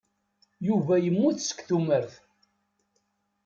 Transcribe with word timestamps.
Yuba 0.67 0.93
yemmut 1.03 1.37
seg 1.43 1.59
tumert. 1.67 2.13